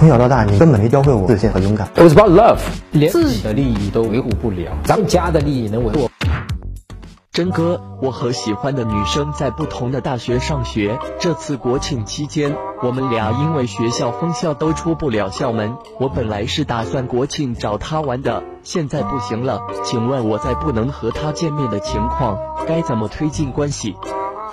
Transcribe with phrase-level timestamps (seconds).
[0.00, 1.86] 从小到大，你根本没教会我自信和勇敢。
[1.94, 2.58] It was about love，
[2.90, 6.08] 连自己的利益都维护不了，咱们家的利益能维护？
[7.30, 10.98] 真哥，我和喜欢的女生在不同的大学上学。
[11.18, 15.74] 这次国庆期间，我们俩因为学校封校都出不了校门。
[15.98, 19.60] 我本来是打算国庆找她玩的，现在不行了。
[19.84, 23.94] 请问我在不能和她见面的情况，该怎么推进关系？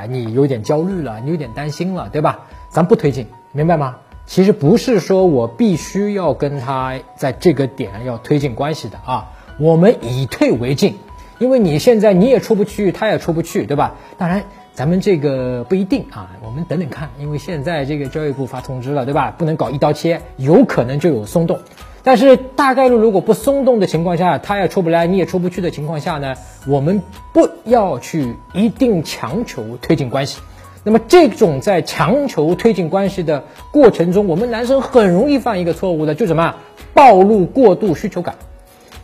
[0.00, 2.40] 哎，你有点焦虑了，你有点担心了，对吧？
[2.68, 3.94] 咱不推进，明白吗？
[4.26, 10.96] 其实不是说我必须要跟他在这个点要推进关系的啊，我们以退为进，
[11.38, 13.94] 因为你现在你也出不去，他也出不去，对吧？
[14.18, 19.32] 当然，咱们这个不一定啊，我们等等看，因为现在这个教育部发通知了，对吧？
[19.38, 21.60] 不能搞一刀切，有可能就有松动，
[22.02, 26.34] 但是大概率如果不松动的情况下，他也出不来，你也出不去的情况下呢，
[26.66, 27.00] 我们
[27.32, 30.40] 不要去一定强求推进关系。
[30.86, 36.54] 那么这种在强求推进关系的过程中，我们男生很容易犯一个错误的，就什么
[36.94, 38.36] 暴露过度需求感。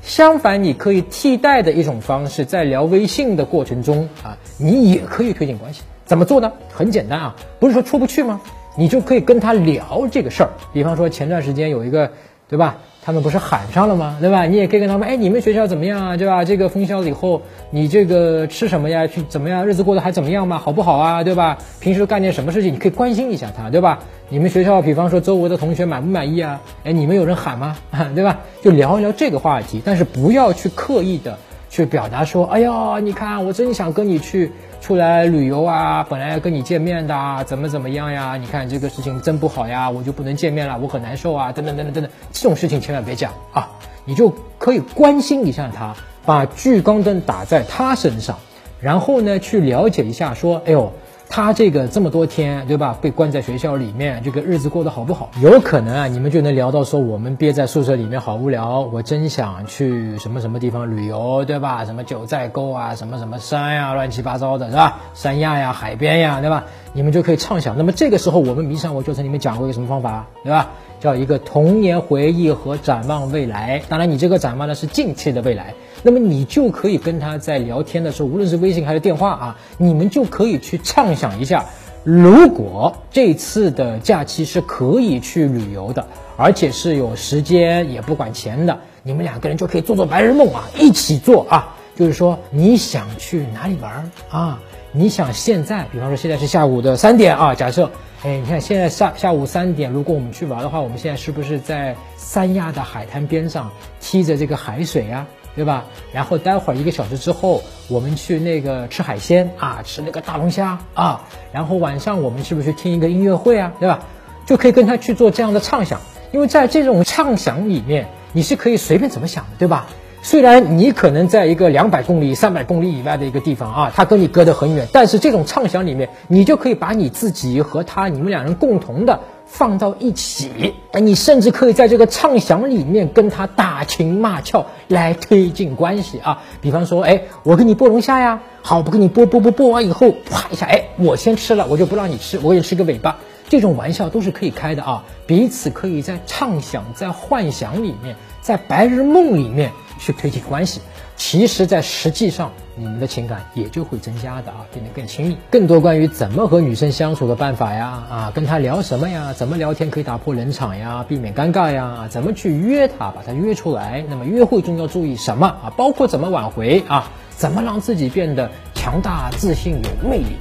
[0.01, 5.83] 相反，你可以替代的一种方式，在聊微信的过程中啊，你也可以推进关系。
[6.05, 6.53] 怎么做呢？
[6.73, 8.41] 很简单啊，不是说出不去吗？
[8.79, 10.51] 你就可以跟他聊这个事儿。
[10.73, 12.13] 比方说前段时间有一个，
[12.49, 12.77] 对吧？
[13.05, 14.17] 他们不是喊上了吗？
[14.21, 14.47] 对吧？
[14.47, 16.17] 你也可以跟他们，哎，你们学校怎么样啊？
[16.17, 16.45] 对吧？
[16.45, 19.09] 这个封校了以后，你这个吃什么呀？
[19.09, 19.67] 去怎么样？
[19.67, 20.59] 日子过得还怎么样嘛？
[20.59, 21.25] 好不好啊？
[21.25, 21.59] 对吧？
[21.81, 22.73] 平时干点什么事情？
[22.73, 23.99] 你可以关心一下他，对吧？
[24.29, 26.61] 你们学校，比方说周围的同学满不满意啊？
[26.85, 27.77] 哎，你们有人喊吗？
[28.15, 28.39] 对吧？
[28.63, 31.37] 就聊一聊这个话题，但是不要去刻意的
[31.73, 34.53] 去表达说，哎呀，你看我真想跟你去。
[34.83, 38.37] 出来旅游啊，本来要跟你见面的，怎么怎么样呀？
[38.37, 43.71] 你看这个事情真不好呀，我就不能见面了，我很难受啊，等等等等等等，这种事情千万别讲啊！
[44.05, 45.95] 你就可以关心一下他，
[46.27, 48.39] 把聚光灯打在他身上，
[48.81, 50.93] 然后呢，去了解一下，说，哎呦。
[51.35, 52.95] 他这个这么多天，对吧？
[53.01, 55.31] 被关在学校里面，这个日子过得好不好？
[55.41, 61.87] 有可能啊，你们就能聊到说，我们憋在宿舍里面好无聊，我真想去什么什么地方旅游，对吧？
[61.87, 65.01] 什么九寨沟啊，什么什么山呀，乱七八糟的，是吧？
[65.15, 66.65] 三亚呀，海边呀，对吧？
[66.93, 67.77] 你们就可以畅想。
[67.79, 70.71] 那么这个时候，我们迷上我就曾你们讲过一个什么方法，对吧？
[71.01, 73.83] 叫一个童年回忆和展望未来。
[73.89, 75.75] 当然，你这个展望呢是近期的未来。
[76.05, 81.67] 那么你就可以跟他在聊天的时候，无论是微信还是电话啊，你们就可以去畅想一下，
[82.05, 91.77] 如果这次的假期是可以去旅游的，而且是有时间也不管钱的，你们两个人就可以做做白日梦啊，一起做啊。
[91.95, 94.61] 就是说你想去哪里玩啊？
[94.95, 97.91] 你想现在，比方说现在是下午的三点啊，假设。
[98.25, 105.27] 哎，你看现在下下午三点，如果我们去玩的话，我们现在是不是在三亚的海滩边上踢着这个海水呀，
[105.57, 105.87] 对吧？
[106.13, 114.05] 然后待会儿一个小时之后，我们去那个吃海鲜啊，吃那个大龙虾啊，然后晚上我们是不是去听一个音乐会啊，对吧？
[114.47, 116.01] 就可以跟他去做这样的畅想，
[116.33, 119.89] 因为在这种畅想里面，你是可以随便怎么想的，对吧？
[120.25, 129.19] 虽然你可能在一个两百公里、三百公里以外的一个地方啊，他跟你隔得很远，但是这种畅想里面，你就可以把你自己和他，你们两人共同的
[129.53, 136.43] 放到一起，哎，你甚至可以在这个畅想里面跟他打情骂俏来推进关系啊。
[136.63, 143.19] 比方说，哎，我给你剥龙虾呀，好，我给你剥剥剥剥完以后，啪一下，哎，我先吃了，我就不让你吃，我给你吃个尾巴。
[143.49, 149.71] 这种玩笑都是可以开的啊，彼此可以在畅想、在幻想里面，在白日梦里面。
[149.99, 150.81] 去推进关系，
[151.17, 155.37] 其实，在实际上，你们的情感也就会增加的啊，变得更亲密。
[155.51, 164.05] 更多关于怎么和女生相处的办法呀，啊，跟她聊什么呀，怎么聊天可以打破冷场呀，避免尴尬呀，怎么去约她，把她约出来。
[164.09, 165.73] 那么，约会中要注意什么啊？
[165.77, 170.37] 包括怎么挽回啊，怎么让自己变得强大、自信、有魅力。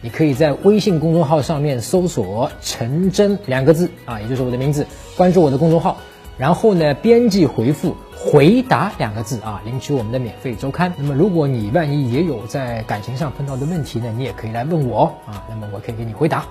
[0.00, 4.86] 你可以在微信公众号上面搜索“陈真”两个字啊，也就是我的名字，
[5.16, 5.96] 关注我的公众号。
[6.36, 10.92] 然后呢，编辑回复“回答”两个字啊，领取我们的免费周刊。
[10.98, 16.44] 那么，如果你万一也有在感情上碰到的问题呢，你也可以来问我啊，那么我可以给你回答。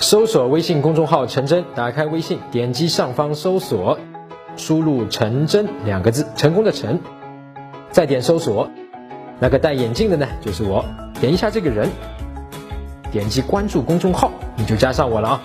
[0.00, 3.98] 搜索微信公众号“陈真”，打开微信，点击上方搜索，
[4.56, 7.00] 输入“陈真”两个字，成功的“陈”，
[7.90, 8.68] 再点搜索，
[9.38, 10.84] 那个戴眼镜的呢，就是我，
[11.20, 11.88] 点一下这个人，
[13.12, 15.42] 点击关注公众号，你就加上我了啊。